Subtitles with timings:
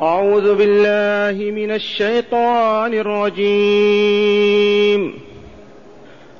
[0.00, 4.34] أعوذ بالله من الشيطان الرجيم.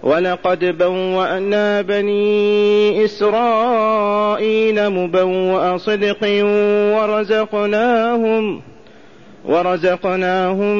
[0.02, 6.18] ولقد بوأنا بني إسرائيل مبوأ صدق
[6.96, 8.60] ورزقناهم
[9.44, 10.76] ورزقناهم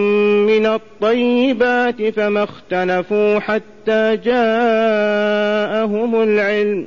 [0.47, 6.87] من الطيبات فما اختلفوا حتى جاءهم العلم.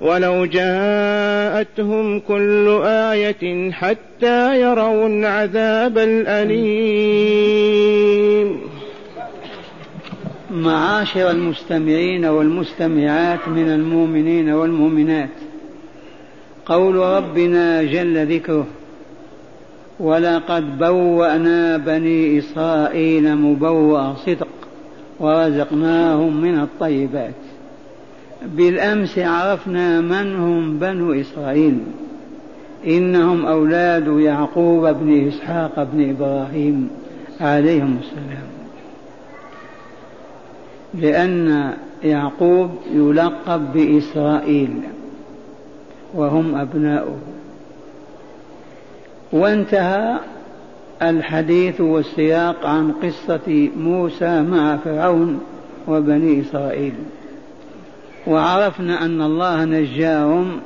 [0.00, 7.48] ولو جاءتهم كل آية حتى يروا العذاب الأليم.
[10.50, 15.28] معاشر المستمعين والمستمعات من المؤمنين والمؤمنات
[16.66, 18.66] قول ربنا جل ذكره
[20.00, 24.48] ولقد بوأنا بني إسرائيل مبوأ صدق
[25.20, 27.34] ورزقناهم من الطيبات.
[28.46, 31.78] بالأمس عرفنا من هم بنو إسرائيل.
[32.86, 36.90] إنهم أولاد يعقوب بن إسحاق بن إبراهيم
[37.40, 38.48] عليهم السلام.
[40.94, 41.72] لأن
[42.04, 44.70] يعقوب يلقب بإسرائيل
[46.14, 47.18] وهم أبناؤه.
[49.32, 50.18] وانتهى
[51.02, 55.40] الحديث والسياق عن قصة موسى مع فرعون
[55.88, 56.94] وبني إسرائيل.
[58.26, 60.60] وعرفنا أن الله نجاهم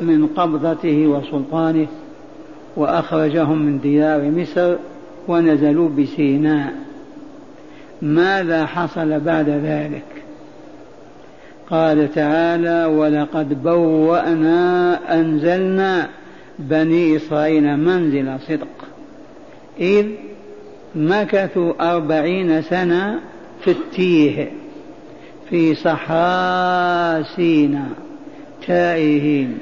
[0.00, 1.86] من قبضته وسلطانه
[2.76, 4.76] وأخرجهم من ديار مصر
[5.28, 6.72] ونزلوا بسيناء.
[8.02, 10.04] ماذا حصل بعد ذلك؟
[11.70, 16.08] قال تعالى ولقد بوأنا أنزلنا
[16.58, 18.68] بني إسرائيل منزل صدق
[19.80, 20.06] إذ
[20.94, 23.20] مكثوا أربعين سنة
[23.60, 24.50] في التيه.
[25.50, 27.86] في صحراء سينا
[28.66, 29.58] تائهين.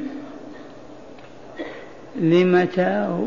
[2.20, 3.26] لمتاه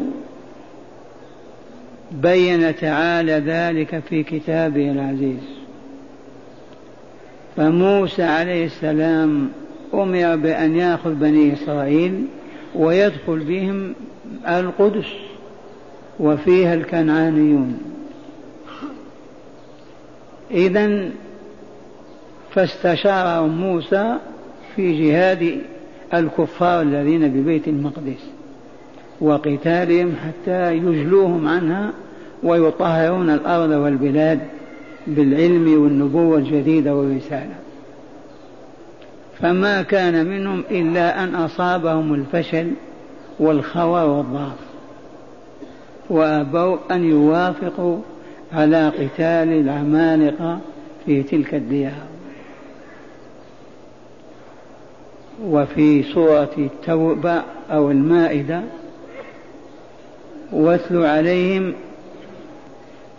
[2.12, 5.44] بين تعالى ذلك في كتابه العزيز.
[7.58, 9.50] فموسى عليه السلام
[9.94, 12.26] أمر بأن يأخذ بني إسرائيل
[12.76, 13.94] ويدخل بهم
[14.48, 15.08] القدس
[16.20, 17.80] وفيها الكنعانيون.
[20.52, 21.10] اذا
[22.58, 24.16] فاستشارهم موسى
[24.76, 25.62] في جهاد
[26.14, 28.30] الكفار الذين ببيت المقدس
[29.22, 31.92] وقتالهم حتى يجلوهم عنها
[32.44, 34.40] ويطهرون الأرض والبلاد
[35.08, 37.56] بالعلم والنبوة الجديدة والرسالة.
[39.40, 42.72] فما كان منهم إلا أن أصابهم الفشل
[43.40, 44.60] والخور والضعف
[46.10, 48.00] وأبوا أن يوافقوا
[48.54, 50.60] على قتال العمالقة
[51.06, 52.17] في تلك الديار.
[55.44, 58.62] وفي سورة التوبة أو المائدة
[60.52, 61.74] واتل عليهم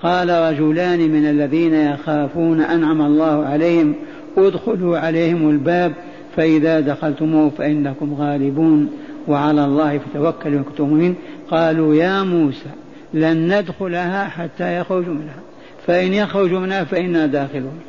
[0.03, 3.95] قال رجلان من الذين يخافون أنعم الله عليهم
[4.37, 5.93] ادخلوا عليهم الباب
[6.37, 8.91] فإذا دخلتموه فإنكم غالبون.
[9.29, 11.15] وعلى الله فتوكلوا إن كنتم مؤمنين.
[11.51, 12.71] قالوا يا موسى
[13.15, 15.41] لن ندخلها حتى يخرجوا منها
[15.87, 17.81] فإن يخرجوا منها فإنا داخلون.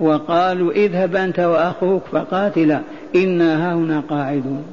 [0.00, 2.80] وقالوا اذهب أنت وأخوك فقاتلا
[3.16, 4.64] إنا هنا قاعدون.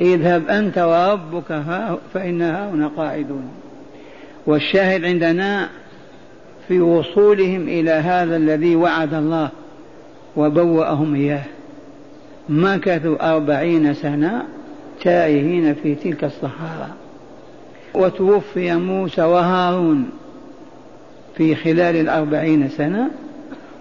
[0.00, 1.62] اذهب أنت وربك
[2.14, 3.48] فإنا هنا قاعدون.
[4.46, 5.68] والشاهد عندنا
[6.68, 9.48] في وصولهم إلى هذا الذي وعد الله
[10.36, 11.44] وبوأهم إياه.
[12.48, 14.42] مكثوا أربعين سنة
[15.02, 16.88] تائهين في تلك الصحارى
[17.94, 20.10] وتوفي موسى وهارون.
[21.36, 23.10] في خلال الأربعين سنة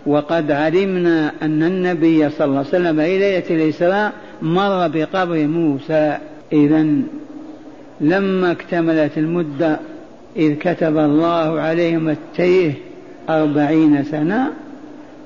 [0.06, 4.12] وقد علمنا أن النبي صلى الله عليه وسلم ليلة الإسراء
[4.42, 6.18] مر بقبر موسى.
[6.54, 6.86] إذا
[8.02, 9.80] لما اكتملت المدة
[10.36, 12.74] إذ كتب الله عليهم التيه
[13.30, 14.52] أربعين سنة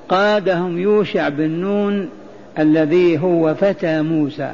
[0.08, 2.08] قادهم يوشع بن نون
[2.58, 4.52] الذي هو فتى موسى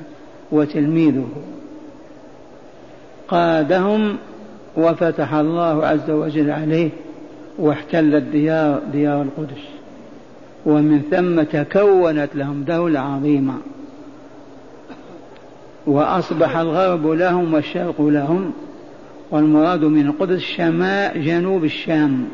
[0.52, 1.28] وتلميذه.
[3.28, 4.16] قادهم
[4.76, 6.90] وفتح الله عز وجل عليه
[7.58, 9.62] واحتل الديار ديار القدس.
[10.66, 13.54] ومن ثم تكونت لهم دولة عظيمة.
[15.86, 18.52] وأصبح الغرب لهم والشرق لهم.
[19.30, 22.24] والمراد من القدس شمال جنوب الشام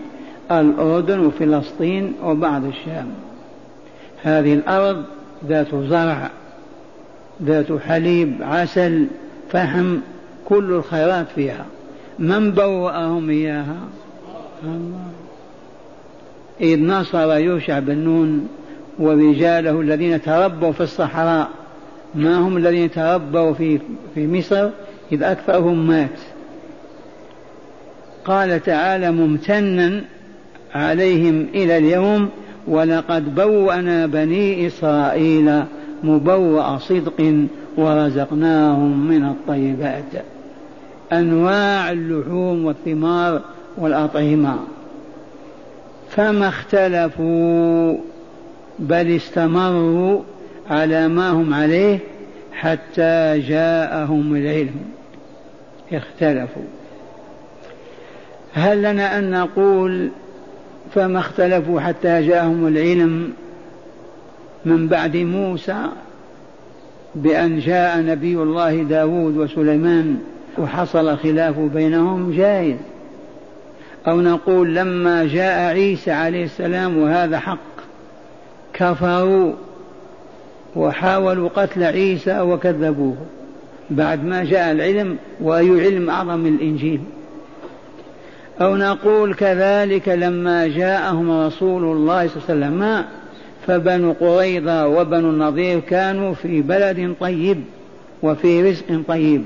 [0.51, 3.07] الأردن وفلسطين وبعض الشام.
[4.23, 5.05] هذه الأرض
[5.47, 6.31] ذات زرع
[7.43, 9.07] ذات حليب عسل
[9.51, 9.97] فحم
[10.45, 11.67] كل الخيرات فيها.
[12.19, 13.77] من بوأهم إياها؟
[16.61, 18.49] إذ نصر يوشع بن نون
[18.99, 21.49] ورجاله الذين تربوا في الصحراء.
[22.15, 23.79] ما هم الذين تربوا في
[24.15, 24.71] في مصر؟
[25.13, 26.19] إذ أكثرهم مات.
[28.25, 30.05] قال تعالى ممتنا
[30.75, 32.29] عليهم إلى اليوم
[32.69, 35.63] ولقد بوأنا بني إسرائيل
[36.03, 37.47] مبوأ صدق
[37.77, 40.25] ورزقناهم من الطيبات.
[41.13, 43.41] أنواع اللحوم والثمار
[43.77, 44.59] والأطعمة.
[46.11, 47.97] فما اختلفوا
[48.79, 50.21] بل استمروا
[50.71, 51.99] على ما هم عليه
[52.53, 54.81] حتى جاءهم العلم.
[55.93, 56.63] اختلفوا.
[58.55, 60.09] هل لنا أن نقول
[60.95, 63.33] فما اختلفوا حتى جاءهم العلم
[64.65, 65.87] من بعد موسى؟
[67.15, 70.19] بأن جاء نبي الله داود وسليمان
[70.59, 72.77] وحصل خلاف بينهم جائز.
[74.09, 77.59] أو نقول لما جاء عيسى عليه السلام وهذا حق
[78.73, 79.53] كفروا
[80.77, 83.17] وحاولوا قتل عيسى وكذبوه.
[83.91, 87.01] بعد ما جاء العلم وأي علم أعظم من الإنجيل.
[88.61, 93.05] أو نقول كذلك لما جاءهم رسول الله صلى الله عليه وسلم
[93.67, 97.65] فبنو قريظة وبنو النضير كانوا في بلد طيب
[98.23, 99.43] وفي رزق طيب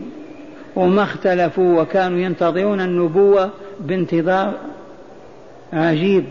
[0.77, 3.51] وما اختلفوا وكانوا ينتظرون النبوة
[3.81, 4.55] بانتظار
[5.73, 6.25] عجيب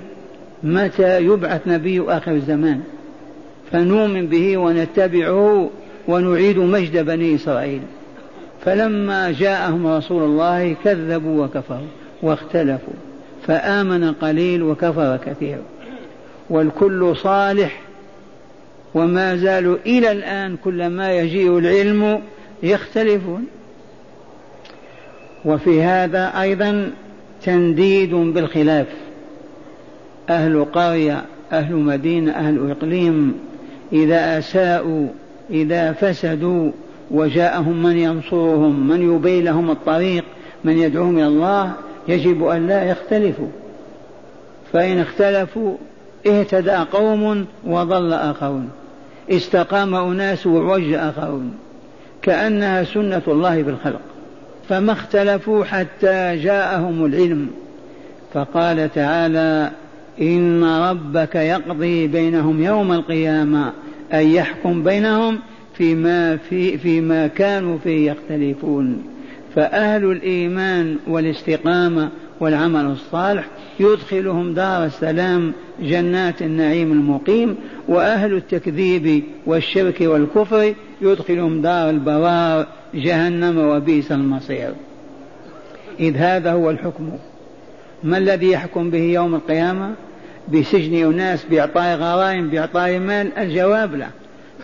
[0.63, 2.81] متى يبعث نبي آخر الزمان.
[3.71, 5.69] فنؤمن به ونتبعه
[6.07, 7.81] ونعيد مجد بني إسرائيل.
[8.65, 11.87] فلما جاءهم رسول الله كذبوا وكفروا
[12.21, 12.93] واختلفوا
[13.47, 15.57] فآمن قليل وكفر كثير.
[16.49, 17.81] والكل صالح
[18.93, 22.21] وما زالوا إلى الآن كلما يجيء العلم
[22.63, 23.45] يختلفون.
[25.45, 26.91] وفي هذا أيضا
[27.43, 28.87] تنديد بالخلاف.
[30.29, 33.33] أهل قرية أهل مدينة أهل إقليم
[33.93, 35.07] إذا أساءوا
[35.49, 36.71] إذا فسدوا
[37.11, 40.23] وجاءهم من ينصرهم من يبين لهم الطريق
[40.63, 41.71] من يدعوهم إلى الله
[42.07, 43.47] يجب أن لا يختلفوا.
[44.73, 45.77] فإن اختلفوا
[46.27, 48.69] اهتدى قوم وضل آخرون.
[49.29, 51.53] استقام أناس وعج آخرون.
[52.21, 54.12] كأنها سنة الله بالخلق.
[54.69, 57.47] فما اختلفوا حتى جاءهم العلم.
[58.33, 59.71] فقال تعالى
[60.21, 63.71] إن ربك يقضي بينهم يوم القيامة
[64.13, 65.39] أن يحكم بينهم
[65.77, 69.03] فيما في فيما كانوا فيه يختلفون.
[69.55, 72.09] فأهل الإيمان والاستقامة
[72.39, 73.45] والعمل الصالح
[73.79, 77.55] يدخلهم دار السلام جنات النعيم المقيم
[77.87, 80.73] وأهل التكذيب والشرك والكفر
[81.03, 84.73] يدخلهم دار البوار جهنم وبئس المصير.
[85.99, 87.11] إذ هذا هو الحكم.
[88.03, 89.93] ما الذي يحكم به يوم القيامة؟
[90.53, 94.09] بسجن أناس بإعطاء غرائم بإعطاء مال؟ الجواب له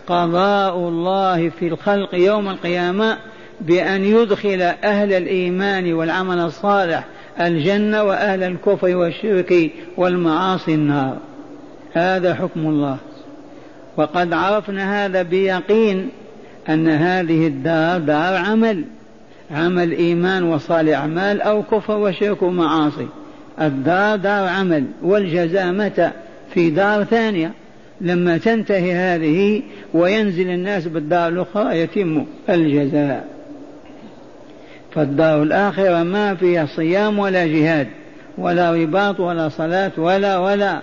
[0.06, 3.16] قضاء الله في الخلق يوم القيامة
[3.60, 7.04] بأن يدخل أهل الإيمان والعمل الصالح
[7.40, 11.16] الجنة وأهل الكفر والشرك والمعاصي النار.
[11.92, 12.96] هذا حكم الله.
[13.96, 16.08] وقد عرفنا هذا بيقين
[16.74, 18.84] أن هذه الدار دار عمل
[19.50, 23.06] عمل إيمان وصالح أعمال أو كفر وشرك ومعاصي.
[23.60, 26.10] الدار دار عمل والجزاء متى؟
[26.54, 27.52] في دار ثانية.
[28.00, 29.62] لما تنتهي هذه
[29.94, 33.28] وينزل الناس بالدار الأخرى يتم الجزاء.
[34.94, 37.86] فالدار الآخرة ما فيها صيام ولا جهاد
[38.38, 40.80] ولا رباط ولا صلاة ولا ولا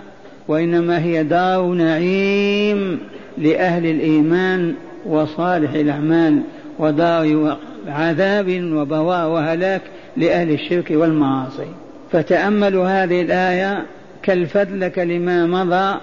[0.48, 3.00] وإنما هي دار نعيم
[3.38, 4.74] لأهل الإيمان.
[5.06, 6.42] وصالح الأعمال
[6.78, 9.82] ودار عذاب وبواء وهلاك
[10.16, 11.68] لأهل الشرك والمعاصي.
[12.12, 13.86] فتأملوا هذه الآية
[14.22, 16.00] كالفدلك لما مضى.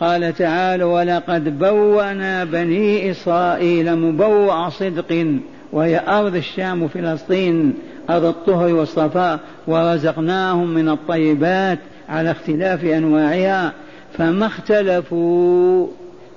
[0.00, 5.26] قال تعالى ولقد بوأنا بني إسرائيل مبوأ صدق
[5.72, 7.74] وهي أرض الشام وفلسطين
[8.10, 13.72] أرض الطهر والصفاء ورزقناهم من الطيبات على اختلاف أنواعها
[14.18, 15.86] فما اختلفوا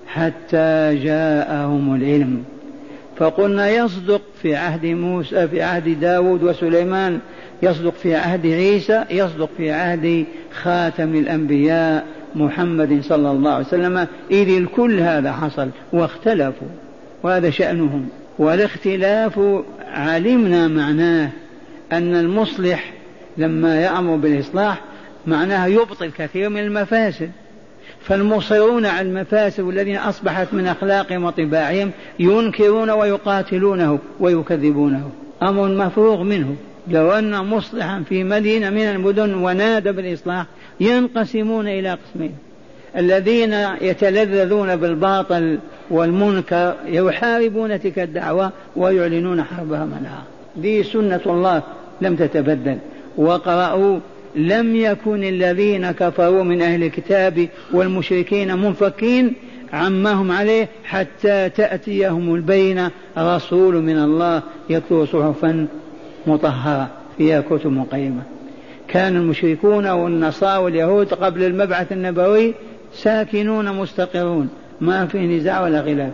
[0.07, 2.43] حتى جاءهم العلم.
[3.17, 7.19] فقلنا يصدق في عهد موسى في عهد داود وسليمان
[7.63, 12.05] يصدق في عهد عيسى يصدق في عهد خاتم الأنبياء
[12.35, 14.07] محمد صلى الله عليه وسلم.
[14.31, 16.67] إذ الكل هذا حصل واختلفوا
[17.23, 18.09] وهذا شأنهم.
[18.39, 19.39] والاختلاف
[19.93, 21.29] علمنا معناه
[21.91, 22.93] أن المصلح
[23.37, 24.81] لما يأمر بالإصلاح
[25.27, 27.31] معناها يبطل كثير من المفاسد.
[28.03, 35.09] فالمصرون على المفاسد والذين أصبحت من أخلاقهم وطباعهم ينكرون ويقاتلونه ويكذبونه.
[35.43, 36.55] أمر مفروغ منه.
[36.87, 40.45] لو أن مصلحا في مدينة من المدن ونادى بالإصلاح
[40.79, 42.35] ينقسمون إلى قسمين.
[42.97, 50.23] الذين يتلذذون بالباطل والمنكر يحاربون تلك الدعوة ويعلنون حربها منها.
[50.55, 51.61] دي سنة الله
[52.01, 52.77] لم تتبدل.
[53.17, 53.99] وقرأوا
[54.35, 59.33] لم يكن الذين كفروا من أهل الكتاب والمشركين منفكين
[59.73, 62.91] عما هم عليه حتى تأتيهم البينة.
[63.17, 65.67] رسول من الله يتلو صحفا
[66.27, 68.21] مطهرة فيها كتب مقيمة.
[68.87, 72.53] كان المشركون والنصارى واليهود قبل المبعث النبوي
[72.93, 74.49] ساكنون مستقرون
[74.81, 76.11] ما في نزاع ولا خلاف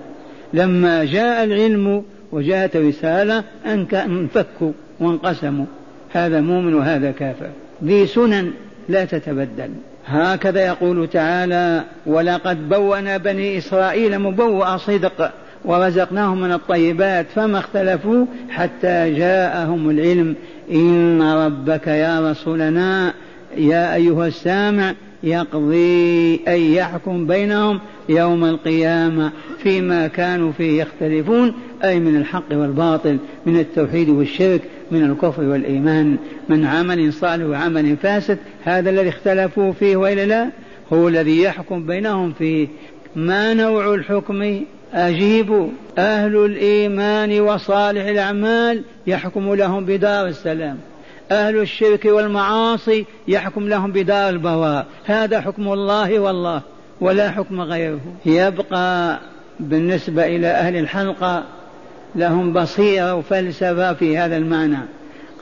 [0.53, 5.65] لما جاء العلم وجاءت رسالة انفكوا وانقسموا
[6.11, 7.49] هذا مؤمن وهذا كافر.
[7.83, 8.51] ذي سنن
[8.89, 9.69] لا تتبدل.
[10.05, 15.31] هكذا يقول تعالى ولقد بوأنا بني إسرائيل مبوأ صدق
[15.65, 20.35] ورزقناهم من الطيبات فما اختلفوا حتى جاءهم العلم.
[20.71, 23.13] إن ربك يا رسولنا
[23.57, 24.93] يا أيها السامع
[25.23, 29.31] يقضي أن يحكم بينهم يوم القيامة
[29.63, 34.61] فيما كانوا فيه يختلفون أي من الحق والباطل من التوحيد والشرك
[34.91, 36.17] من الكفر والإيمان.
[36.49, 40.49] من عمل صالح وعمل فاسد هذا الذي اختلفوا فيه وإلا لا؟
[40.93, 42.67] هو الذي يحكم بينهم فيه.
[43.15, 44.61] ما نوع الحكم؟
[44.93, 50.77] أجيبوا أهل الإيمان وصالح الأعمال يحكم لهم بدار السلام.
[51.31, 54.87] أهل الشرك والمعاصي يحكم لهم بدار البواء.
[55.05, 56.61] هذا حكم الله والله.
[57.01, 57.99] ولا حكم غيره.
[58.25, 59.19] يبقى
[59.59, 61.43] بالنسبة إلى أهل الحلقة
[62.15, 64.77] لهم بصيرة وفلسفة في هذا المعنى.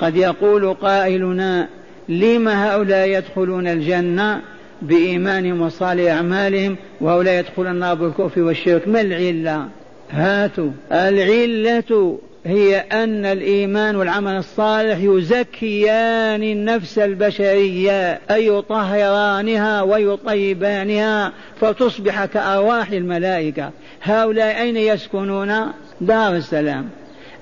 [0.02, 1.68] قد يقول قائلنا
[2.10, 4.42] لم هؤلاء يدخلون الجنة
[4.82, 9.68] بإيمانهم وصالح أعمالهم وهؤلاء يدخلون النار بالكفر والشرك؟ ما العلة؟
[10.12, 10.72] هاتوا.
[10.92, 23.72] العلة هي أن الإيمان والعمل الصالح يزكيان النفس البشرية أي يطهرانها ويطيبانها فتصبح كأرواح الملائكة.
[24.04, 25.54] هؤلاء أين يسكنون؟
[26.01, 26.89] دار السلام.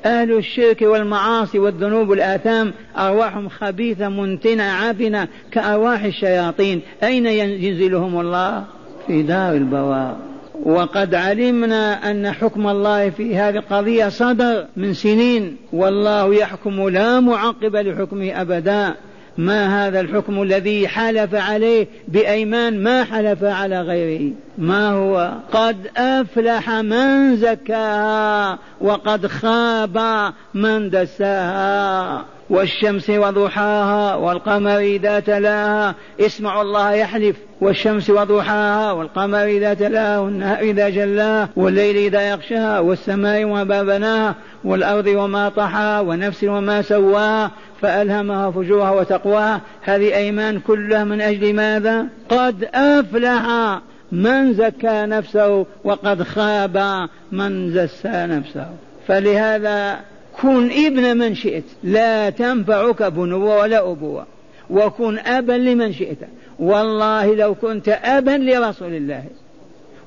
[0.05, 6.81] أهل الشرك والمعاصي والذنوب والآثام أرواحهم خبيثة منتنة عافنة كأرواح الشياطين.
[7.03, 8.63] أين ينزلهم الله؟
[9.07, 10.34] في دار البوار.
[10.63, 17.75] وقد علمنا أن حكم الله في هذه القضية صدر من سنين والله يحكم لا معقب
[17.75, 18.95] لحكمه أبدا.
[19.37, 26.69] ما هذا الحكم الذي حلف عليه بأيمان ما حلف على غيره؟ ما هو؟ قد أفلح
[26.69, 32.25] من زكاها وقد خاب من دساها.
[32.49, 35.95] والشمس وضحاها والقمر إذا تلاها.
[36.19, 37.35] اسمعوا الله يحلف.
[37.61, 45.07] والشمس وضحاها والقمر إذا تلاها والنهار إذا جلاها والليل إذا يغشاها والسماء وما بناها والأرض
[45.07, 47.51] وما طحاها ونفس وما سواها
[47.81, 49.61] فألهمها فجورها وتقواها.
[49.81, 53.79] هذه أيمان كلها من أجل ماذا؟ قد أفلح
[54.11, 58.67] من زكى نفسه وقد خاب من زسى نفسه.
[59.07, 59.99] فلهذا
[60.41, 64.25] كن ابن من شئت لا تنفعك بنوة ولا أبوة.
[64.69, 66.17] وكن أبا لمن شئت.
[66.59, 69.23] والله لو كنت أبا لرسول الله.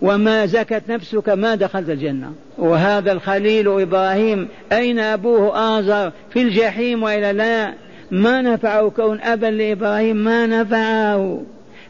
[0.02, 2.32] وما زكت نفسك ما دخلت الجنة.
[2.58, 7.74] وهذا الخليل إبراهيم أين أبوه آزر؟ في الجحيم وإلى لا.
[8.10, 11.42] ما نفعه كون أبا لإبراهيم؟ ما نفعه.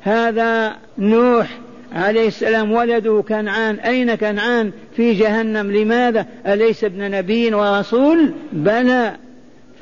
[0.03, 1.59] هذا نوح
[1.93, 3.75] عليه السلام ولده كنعان.
[3.77, 5.73] أين كنعان؟ في جهنم.
[5.73, 9.12] لماذا؟ أليس ابن نبي ورسول؟ بلى.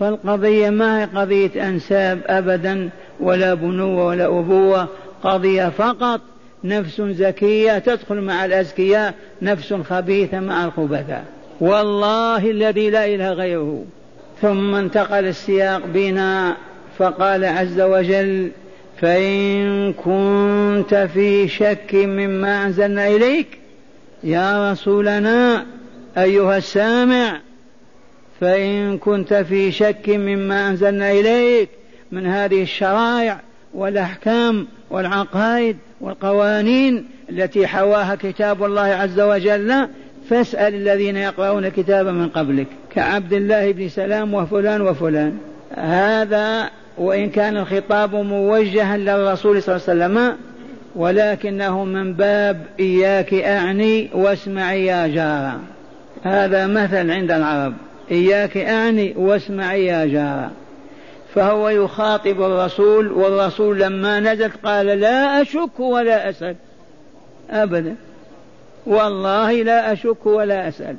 [0.01, 2.91] فالقضية ما هي قضية أنساب أبدا
[3.21, 4.89] ولا بنوة ولا أبوة.
[5.23, 6.21] قضية فقط.
[6.69, 11.25] نفس زكية تدخل مع الأزكياء نفس خبيثة مع الخبثاء.
[11.61, 13.85] والله الذي لا إله غيره.
[14.43, 16.57] ثم انتقل السياق بنا
[16.99, 18.51] فقال عز وجل
[19.01, 23.59] فإن كنت في شك مما أنزلنا إليك
[24.25, 25.67] يا رسولنا
[26.19, 27.41] أيها السامع
[28.41, 31.69] فإن كنت في شك مما أنزلنا إليك
[32.13, 33.41] من هذه الشرائع
[33.75, 39.89] والأحكام والعقائد والقوانين التي حواها كتاب الله عز وجل
[40.31, 45.39] فاسأل الذين يقرؤون الكتاب من قبلك كعبد الله بن سلام وفلان وفلان.
[45.75, 50.37] هذا وإن كان الخطاب موجها للرسول صلى الله عليه وسلم
[50.97, 55.61] ولكنه من باب إياك أعني واسمعي يا جارة
[56.23, 57.75] هذا مثل عند العرب
[58.11, 60.51] إياك أعني واسمعي يا جارة
[61.37, 66.57] فهو يخاطب الرسول والرسول لما نزلت قال لا أشك ولا أسأل.
[67.51, 67.97] أبدا.
[68.87, 70.97] والله لا أشك ولا أسأل.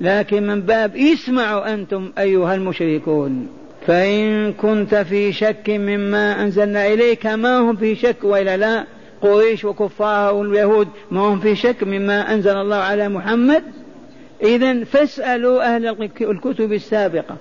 [0.00, 3.48] لكن من باب اسمعوا أنتم أيها المشركون.
[3.86, 8.84] فإن كنت في شك مما أنزلنا إليك ما هم في شك وإلا لا؟
[9.20, 13.62] قريش وكفار واليهود ما هم في شك مما أنزل الله على محمد؟
[14.42, 17.36] إذا فاسألوا أهل الكتب السابقة.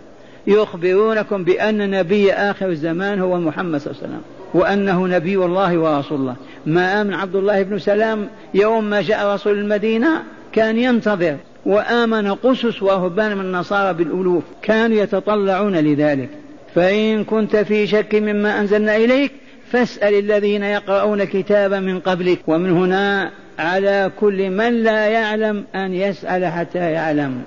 [0.48, 4.22] يخبرونكم بأن نبي آخر الزمان هو محمد صلى الله عليه وسلم
[4.54, 6.36] وأنه نبي الله ورسول الله.
[6.66, 10.24] ما آمن عبد الله بن سلام يوم ما جاء رسول المدينة
[10.54, 16.30] كان ينتظر وآمن قسس ورهبان من النصارى بالألوف كانوا يتطلعون لذلك.
[16.76, 19.32] فإن كنت في شك مما أنزلنا إليك
[19.72, 26.46] فاسأل الذين يقرؤون كتابا من قبلك ومن هنا على كل من لا يعلم أن يسأل
[26.46, 27.42] حتى يعلم.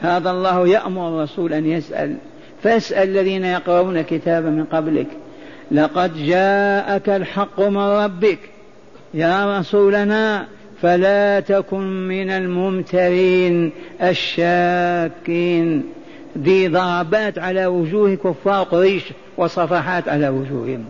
[0.00, 2.16] هذا الله يأمر الرسول أن يسأل.
[2.62, 5.06] فاسأل الذين يقرؤون كتابا من قبلك.
[5.70, 8.38] لقد جاءك الحق من ربك.
[9.14, 10.46] يا رسولنا
[10.82, 13.72] فلا تكن من الممترين
[14.02, 15.84] الشاكين.
[16.38, 19.04] ذي ضربات على وجوه كفار قريش
[19.36, 20.84] وصفحات على وجوههم.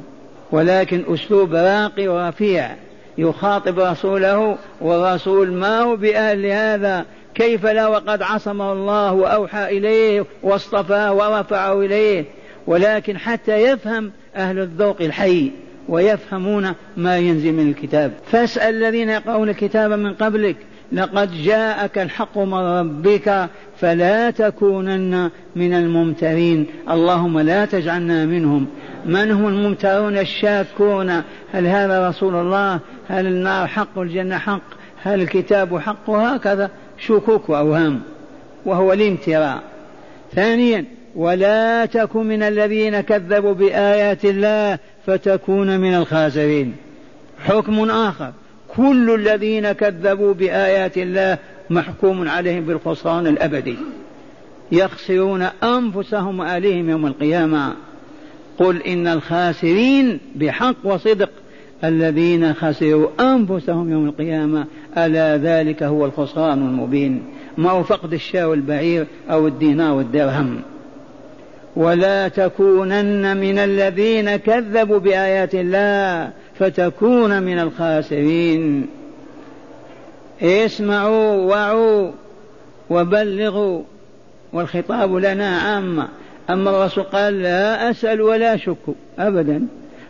[0.53, 2.71] ولكن أسلوب راقي ورفيع
[3.19, 7.05] يخاطب رسوله والرسول ما هو بأهل هذا
[7.39, 12.25] كيف لا وقد عصمه الله وأوحى إليه واصطفاه ورفعه إليه
[12.67, 15.51] ولكن حتى يفهم أهل الذوق الحي
[15.89, 18.13] ويفهمون ما ينزل من الكتاب.
[18.33, 20.57] فاسأل الذين يقرؤون الكتاب من قبلك
[20.93, 23.49] لقد جاءك الحق من ربك
[23.81, 26.67] فلا تكونن من الممترين.
[26.91, 28.67] اللهم لا تجعلنا منهم.
[29.07, 31.23] من هم الممترون الشاكون؟
[31.53, 34.63] هل هذا رسول الله؟ هل النار حق الجنة حق؟
[35.03, 38.01] هل الكتاب حق؟ هكذا شكوك وأوهام
[38.65, 39.63] وهو الامتراء
[40.35, 40.85] ثانيا
[41.17, 46.75] ولا تكن من الذين كذبوا بآيات الله فتكون من الخاسرين.
[47.45, 48.33] حكم آخر
[48.77, 51.39] كل الذين كذبوا بآيات الله
[51.71, 53.77] محكوم عليهم بالخسران الأبدي.
[54.73, 57.75] يخسرون أنفسهم وآلههم يوم القيامة.
[58.59, 61.31] قل إن الخاسرين بحق وصدق
[61.85, 64.67] الذين خسروا أنفسهم يوم القيامة.
[65.07, 67.23] ألا ذلك هو الخسران المبين؟
[67.59, 70.61] ما هو فقد الشاة والبعير أو الدينار والدرهم؟
[71.77, 78.87] ولا تكونن من الذين كذبوا بآيات الله فتكون من الخاسرين.
[80.43, 82.11] اسمعوا وعوا
[82.91, 83.83] وبلغوا
[84.53, 86.09] والخطاب لنا عامة
[86.51, 89.67] أما الرسول قال لا أسأل ولا شك أبدا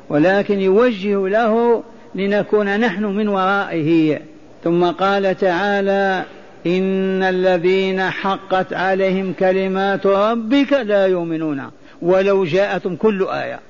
[0.09, 1.83] ولكن يوجه له
[2.15, 4.19] لنكون نحن من ورائه.
[4.65, 6.25] ثم قال تعالى
[6.67, 11.71] إن الذين حقت عليهم كلمات ربك لا يؤمنون
[12.03, 13.61] ولو جاءتهم كل آية.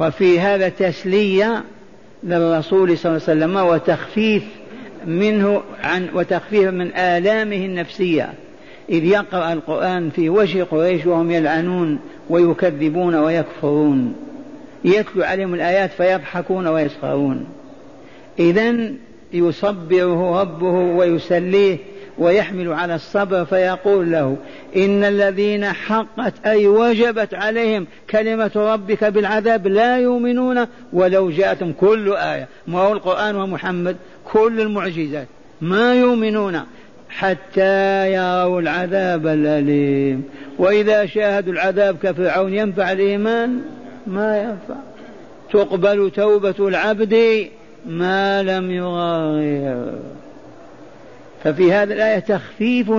[0.00, 1.64] وفي هذا تسلية
[2.22, 4.42] للرسول صلى الله عليه وسلم وتخفيف
[5.06, 8.32] منه عن وتخفيف من آلامه النفسية.
[8.88, 11.98] إذ يقرأ القرآن في وجه قريش وهم يلعنون
[12.30, 14.14] ويكذبون ويكفرون.
[14.84, 17.46] يتلو عليهم الآيات فيضحكون ويسخرون.
[18.38, 18.74] إذا
[19.34, 21.78] يصبره ربه ويسليه
[22.18, 24.36] ويحمل على الصبر فيقول له
[24.76, 32.48] إن الذين حقت أي وجبت عليهم كلمة ربك بالعذاب لا يؤمنون ولو جاءتهم كل آية
[32.66, 35.26] ما هو القرآن ومحمد كل المعجزات
[35.60, 36.60] ما يؤمنون
[37.08, 40.24] حتى يروا العذاب الأليم.
[40.58, 43.60] وإذا شاهدوا العذاب كفرعون ينفع الإيمان؟
[44.06, 44.80] ما ينفع.
[45.52, 47.46] تقبل توبة العبد
[47.86, 49.92] ما لم يغير
[51.44, 52.90] ففي هذه الآية تخفيف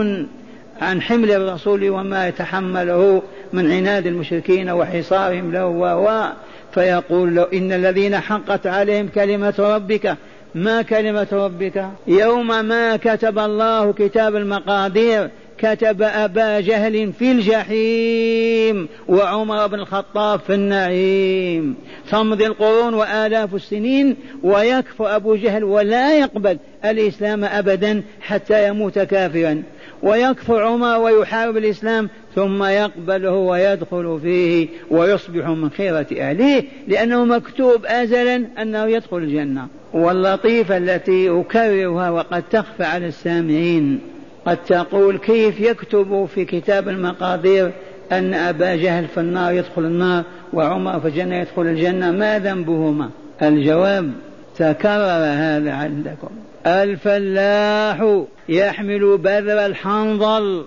[0.82, 3.21] عن حمل الرسول وما يتحمله
[3.54, 6.30] من عناد المشركين وحصارهم له و
[6.74, 10.17] فيقول له إن الذين حقت عليهم كلمة ربك.
[10.56, 19.68] ما كلمة ربك؟ يوم ما كتب الله كتاب المقادير كتب أبا جهل في الجحيم وعمر
[19.68, 21.76] بن الخطاب في النعيم.
[22.12, 29.63] تمضي القرون وآلاف السنين ويكفر أبو جهل ولا يقبل الإسلام أبدا حتى يموت كافرا.
[30.04, 38.46] ويكفر عمر ويحارب الإسلام ثم يقبله ويدخل فيه ويصبح من خيرة أهله لأنه مكتوب أزلا
[38.62, 39.68] أنه يدخل الجنة.
[39.94, 44.14] واللطيفة التي أكررها وقد تخفى على السامعين.
[44.45, 47.71] قد تقول كيف يكتب في كتاب المقادير
[48.12, 53.10] أن أبا جهل في النار يدخل النار وعمر في الجنة يدخل الجنة؟ ما ذنبهما؟
[53.41, 54.12] الجواب
[54.55, 56.29] تكرر هذا عندكم.
[56.67, 60.65] الفلاح يحمل بذر الحنظل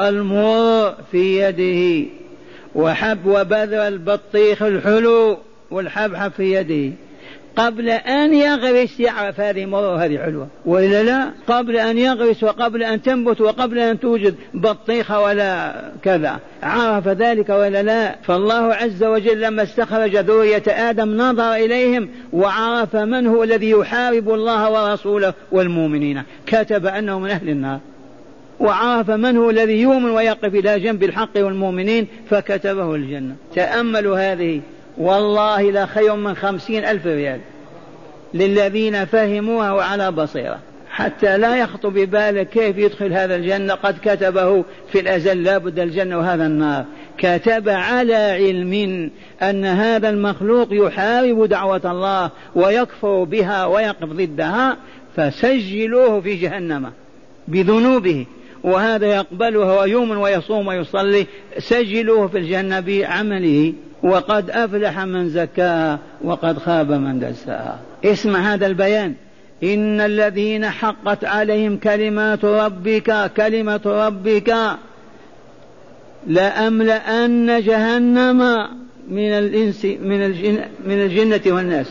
[0.00, 2.10] المر في يده
[2.74, 5.38] وحب وبذر البطيخ الحلو
[5.70, 6.94] والحبحب في يده.
[7.58, 10.48] قبل أن يغرس يعرف هذه مرة وهذه حلوة.
[10.66, 16.38] وإلا لا؟ قبل أن يغرس وقبل أن تنبت وقبل أن توجد بطيخة ولا كذا.
[16.62, 23.26] عرف ذلك ولا لا؟ فالله عز وجل لما استخرج ذرية آدم نظر إليهم وعرف من
[23.26, 26.22] هو الذي يحارب الله ورسوله والمؤمنين.
[26.46, 27.80] كتب أنه من أهل النار.
[28.60, 33.34] وعرف من هو الذي يؤمن ويقف إلى جنب الحق والمؤمنين فكتبه الجنة.
[33.54, 34.60] تأملوا هذه
[34.98, 37.40] والله لخير من خمسين ألف ريال
[38.34, 40.58] للذين فهموها وعلى بصيرة.
[40.90, 43.74] حتى لا يخطر ببالك كيف يدخل هذا الجنة.
[43.74, 46.84] قد كتبه في الأزل لابد الجنة وهذا النار.
[47.18, 49.10] كتب على علم
[49.42, 54.76] أن هذا المخلوق يحارب دعوة الله ويكفر بها ويقف ضدها
[55.16, 56.92] فسجلوه في جهنم
[57.48, 58.26] بذنوبه.
[58.64, 61.26] وهذا يقبلها ويؤمن ويصوم ويصلي
[61.58, 67.78] سجلوه في الجنة بعمله وقد أفلح من زكاها وقد خاب من دساها.
[68.04, 69.14] اسمع هذا البيان.
[69.62, 74.54] إن الذين حقت عليهم كلمات ربك كلمة ربك
[76.26, 78.68] لأملأن جهنم
[79.08, 81.86] من الإنس من الجن من الجنة والناس.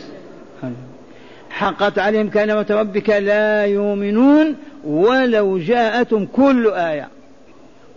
[1.50, 4.56] حقت عليهم كلمة ربك لا يؤمنون
[4.88, 7.08] ولو جاءتهم كل آية.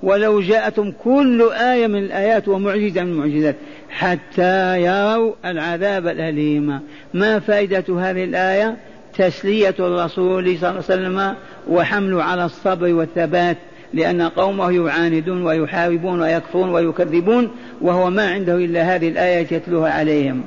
[0.04, 3.56] ولو جاءتهم كل آية من الآيات ومعجزة من المعجزات.
[3.90, 6.80] حتى يروا العذاب الأليم.
[7.14, 8.78] ما فائدة هذه الآية؟
[9.18, 11.36] تسلية الرسول صلى الله عليه وسلم
[11.70, 13.58] وحمله على الصبر والثبات.
[13.94, 17.52] لأن قومه يعاندون ويحاربون ويكفرون ويكذبون
[17.82, 20.44] وهو ما عنده إلا هذه الآية يتلوها عليهم.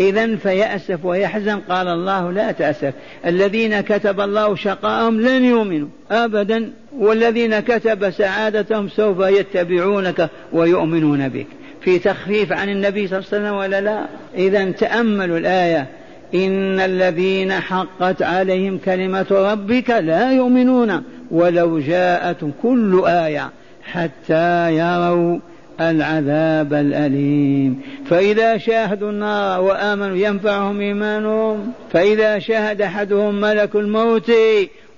[0.00, 1.60] إذا فيأسف ويحزن.
[1.60, 2.92] قال الله لا تأسف.
[3.26, 11.46] الذين كتب الله شقاءهم لن يؤمنوا أبدا والذين كتب سعادتهم سوف يتبعونك ويؤمنون بك.
[11.80, 15.86] في تخفيف عن النبي صلى الله عليه وسلم ولا لا؟ إذا تأملوا الآية.
[16.34, 21.02] إن الذين حقت عليهم كلمة ربك لا يؤمنون.
[21.30, 23.50] ولو جاءت كل آية
[23.84, 25.38] حتى يروا
[25.80, 27.80] العذاب الأليم.
[28.06, 31.72] فإذا شاهدوا النار وآمنوا ينفعهم إيمانهم.
[31.92, 34.32] فإذا شاهد أحدهم ملك الموت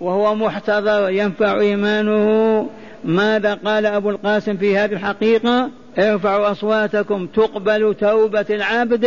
[0.00, 2.68] وهو محتضر ينفع إيمانه.
[3.04, 9.06] ماذا قال أبو القاسم في هذه الحقيقة؟ ارفعوا أصواتكم تقبل توبة العبد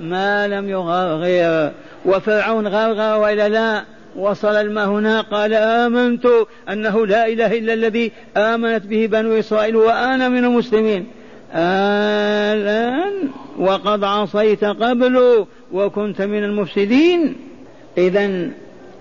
[0.00, 1.70] ما لم يغرغر.
[2.06, 3.93] وفرعون غرغر وإلا لا.
[4.16, 6.26] وصل الماء هنا قال آمنت
[6.68, 11.06] أنه لا إله إلا الذي آمنت به بنو إسرائيل وأنا من المسلمين.
[11.54, 13.12] الآن
[13.58, 17.36] وقد عصيت قبل وكنت من المفسدين.
[17.98, 18.50] إذا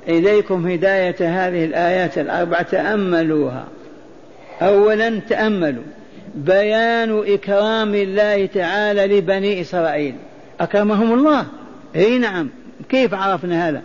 [0.08, 3.68] إليكم هداية هذه الآيات الأربع تأملوها.
[4.62, 5.84] أولا تأملوا
[6.36, 10.16] بيان إكرام الله تعالى لبني إسرائيل.
[10.60, 11.46] أكرمهم الله.
[11.96, 12.50] أي نعم
[12.90, 13.82] كيف عرفنا هذا؟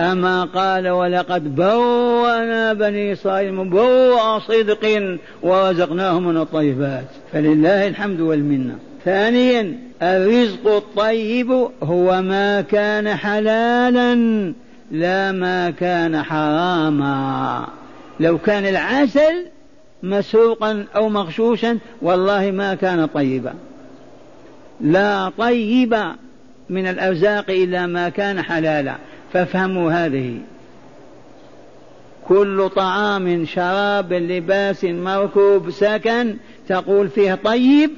[0.00, 8.78] أما قال ولقد بوأنا بني إسرائيل مبوأ صدق ورزقناهم من الطيبات فلله الحمد والمنة.
[9.04, 11.50] ثانيا الرزق الطيب
[11.82, 14.14] هو ما كان حلالا
[14.90, 17.66] لا ما كان حراما.
[18.20, 19.46] لو كان العسل
[20.02, 23.54] مسروقا أو مغشوشا والله ما كان طيبا.
[24.80, 25.98] لا طيب
[26.70, 28.96] من الأرزاق إلا ما كان حلالا.
[29.32, 30.38] فافهموا هذه.
[32.28, 36.36] كل طعام شراب لباس مركوب سكن
[36.68, 37.90] تقول فيه طيب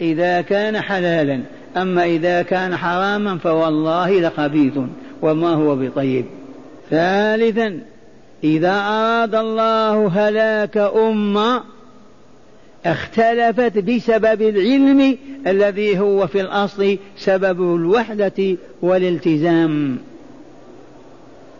[0.00, 1.40] إذا كان حلالا
[1.76, 4.72] أما إذا كان حراما فوالله لخبيث
[5.22, 6.24] وما هو بطيب.
[6.90, 7.80] ثالثا
[8.44, 11.62] إذا أراد الله هلاك أمة
[12.86, 19.98] اختلفت بسبب العلم الذي هو في الأصل سبب الوحدة والالتزام.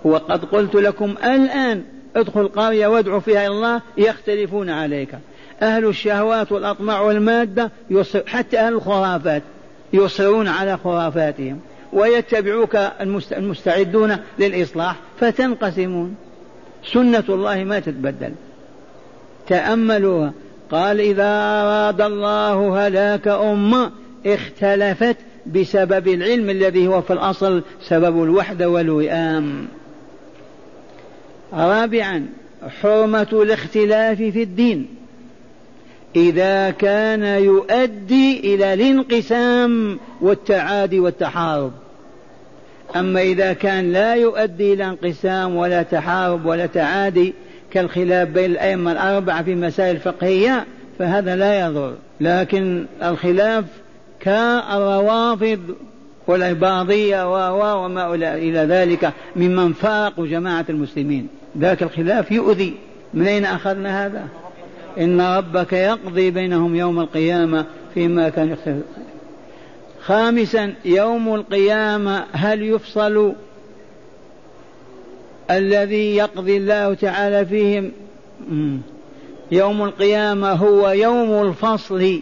[0.04, 1.82] وقد قلت لكم الآن
[2.16, 5.08] ادخل قرية وادعو فيها إلى الله يختلفون عليك.
[5.62, 9.42] أهل الشهوات والأطماع والمادة يصر حتى أهل الخرافات
[9.92, 11.60] يصرون على خرافاتهم
[11.92, 12.78] ويتبعوك
[13.32, 16.14] المستعدون للإصلاح فتنقسمون.
[16.92, 18.32] سنة الله ما تتبدل.
[19.48, 20.32] تأملوها.
[20.70, 21.28] قال إذا
[21.62, 23.90] أراد الله هلاك أمة
[24.26, 29.68] اختلفت بسبب العلم الذي هو في الأصل سبب الوحدة والوئام.
[31.52, 32.26] رابعا
[32.82, 34.86] حرمة الاختلاف في الدين.
[36.16, 41.72] إذا كان يؤدي إلى الانقسام والتعادي والتحارب.
[42.96, 47.34] أما إذا كان لا يؤدي إلى انقسام ولا تحارب ولا تعادي
[47.70, 50.66] كالخلاف بين الأئمة الأربعة في مسائل فقهية
[50.98, 51.94] فهذا لا يضر.
[52.20, 53.64] لكن الخلاف
[54.20, 55.60] كالروافض
[56.26, 57.28] والعباضية
[57.84, 61.28] وما إلى ذلك ممن فارقوا جماعة المسلمين.
[61.58, 62.74] ذاك الخلاف يؤذي.
[63.14, 64.28] من أين أخذنا هذا؟
[64.98, 68.84] إن ربك يقضي بينهم يوم القيامة فيما كان يختلف
[70.00, 73.32] خامسا يوم القيامة هل يفصل
[75.50, 77.92] الذي يقضي الله تعالى فيهم؟
[79.52, 82.20] يوم القيامة هو يوم الفصل.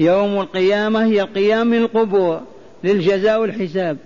[0.00, 2.40] يوم القيامة هي القيام من القبور
[2.84, 3.96] للجزاء والحساب.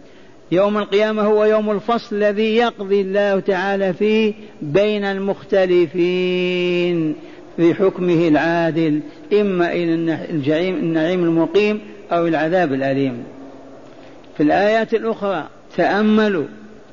[0.52, 7.14] يوم القيامة هو يوم الفصل الذي يقضي الله تعالى فيه بين المختلفين
[7.56, 9.00] في حكمه العادل
[9.32, 11.80] إما إلى الجحيم النعيم المقيم
[12.12, 13.24] أو العذاب الأليم.
[14.36, 16.46] في الآيات الأخرى تأملوا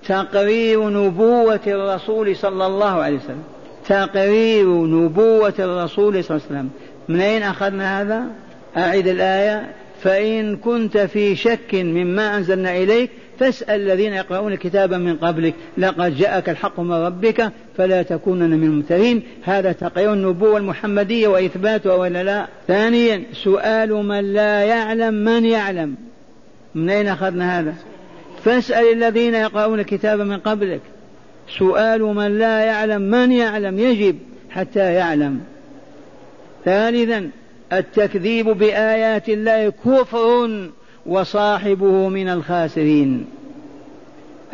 [0.08, 3.44] تقرير نبوة الرسول صلى الله عليه وسلم.
[3.88, 6.70] تقرير نبوة الرسول صلى الله عليه وسلم.
[7.10, 8.24] من أين أخذنا هذا؟
[8.78, 9.72] أعد الآية.
[10.04, 13.10] فإن كنت في شك مما أنزلنا إليك
[13.40, 19.24] فاسأل الذين يقرؤون الكتاب من قبلك لقد جاءك الحق من ربك فلا تكونن من الممترين.
[19.44, 22.48] هذا تقرير النبوة المحمدية وإثباتها ولا لا.
[22.68, 25.96] ثانيا سؤال من لا يعلم من يعلم.
[26.76, 27.74] من أين أخذنا هذا؟
[28.44, 30.82] فاسأل الذين يقرؤون الكتاب من قبلك.
[31.60, 33.80] سؤال من لا يعلم من يعلم.
[33.80, 34.18] يجب
[34.50, 35.40] حتى يعلم.
[36.66, 37.30] ثالثا
[37.74, 40.70] التكذيب بآيات الله كفر.
[41.08, 43.26] وصاحبه من الخاسرين.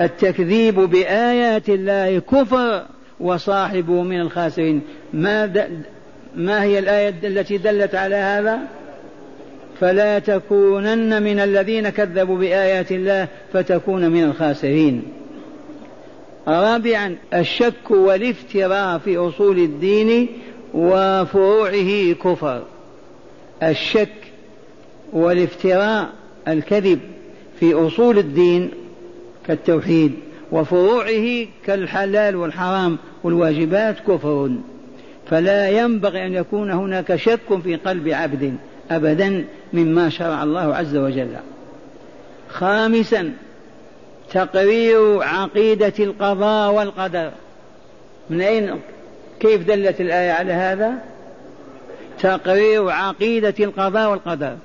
[0.02, 2.86] التكذيب بآيات الله كفر
[3.20, 4.82] وصاحبه من الخاسرين.
[5.14, 5.68] ما,
[6.36, 8.60] ما هي الآية التي دلت على هذا؟
[9.80, 15.04] فلا تكونن من الذين كذبوا بآيات الله فتكون من الخاسرين.
[16.48, 20.28] رابعا الشك والافتراء في أصول الدين
[20.74, 22.64] وفروعه كفر.
[23.64, 24.10] الشك
[25.14, 26.10] والافتراء
[26.48, 27.00] الكذب
[27.60, 28.72] في أصول الدين
[29.48, 30.14] كالتوحيد
[30.52, 34.52] وفروعه كالحلال والحرام والواجبات كفر.
[35.30, 38.56] فلا ينبغي أن يكون هناك شك في قلب عبد
[38.92, 41.36] أبدا مما شرع الله عز وجل.
[42.50, 43.34] خامسا
[44.32, 47.32] تقرير عقيدة القضاء والقدر.
[48.30, 48.80] من أين
[49.40, 50.94] كيف دلت الآية على هذا؟
[52.22, 54.56] تقرير عقيدة القضاء والقدر.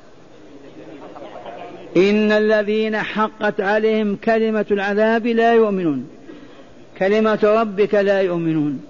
[1.96, 6.06] إن الذين حقت عليهم كلمة العذاب لا يؤمنون.
[6.98, 8.80] كلمة ربك لا يؤمنون.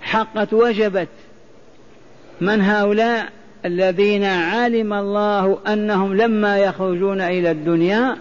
[0.00, 1.08] حقت وجبت.
[2.40, 3.28] من هؤلاء
[3.64, 8.16] الذين علم الله أنهم لما يخرجون إلى الدنيا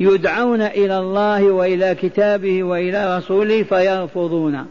[0.00, 4.66] يدعون إلى الله وإلى كتابه وإلى رسوله فيرفضون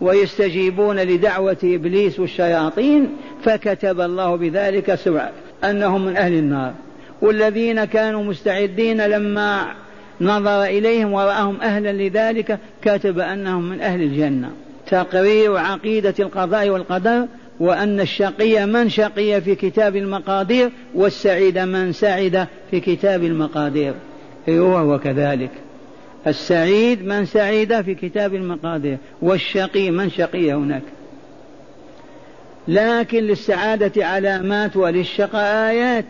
[0.00, 3.08] ويستجيبون لدعوة إبليس والشياطين
[3.42, 5.30] فكتب الله بذلك سبع
[5.64, 6.74] أنهم من أهل النار.
[7.20, 9.74] والذين كانوا مستعدين لما
[10.20, 14.50] نظر إليهم ورآهم أهلا لذلك كتب أنهم من أهل الجنة.
[14.90, 17.26] تقرير عقيدة القضاء والقدر
[17.60, 23.94] وأن الشقي من شقي في كتاب المقادير والسعيد من سعد في كتاب المقادير.
[24.48, 25.50] هو كذلك
[26.26, 30.82] السعيد من سعيد في كتاب المقادير والشقي من شقي هناك.
[32.68, 36.04] لكن للسعادة علامات وللشقاء آيات.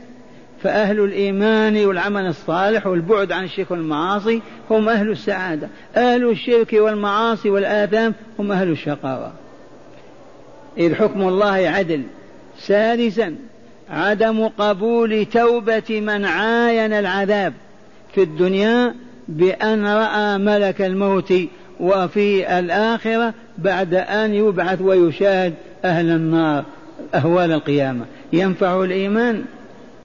[0.63, 5.69] فأهل الإيمان والعمل الصالح والبعد عن الشرك والمعاصي هم أهل السعادة.
[5.97, 9.33] أهل الشرك والمعاصي والآثام هم أهل الشقاوة.
[10.79, 12.03] إذ حكم الله عدل.
[12.59, 13.35] سادسا
[13.91, 17.53] عدم قبول توبة من عاين العذاب
[18.15, 18.95] في الدنيا
[19.29, 21.35] بأن رأى ملك الموت
[21.81, 26.65] وفي الآخرة بعد أن يبعث ويشاهد أهل النار
[27.15, 28.05] أهوال القيامة.
[28.33, 29.45] ينفع الإيمان